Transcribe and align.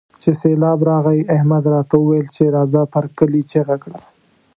چې 0.21 0.29
سېبلاب 0.41 0.79
راغی؛ 0.89 1.19
احمد 1.35 1.63
راته 1.73 1.95
وويل 1.99 2.27
چې 2.35 2.43
راځه 2.55 2.81
پر 2.93 3.05
کلي 3.17 3.41
چيغه 3.51 3.75
کړه. 3.83 3.99